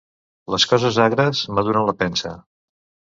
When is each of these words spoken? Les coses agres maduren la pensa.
Les 0.53 0.63
coses 0.71 0.95
agres 1.03 1.41
maduren 1.57 1.85
la 1.91 1.95
pensa. 1.99 2.33